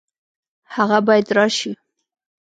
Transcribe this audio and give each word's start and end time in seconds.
هغه 0.75 0.99
باید 1.07 1.27
راشي 1.37 1.71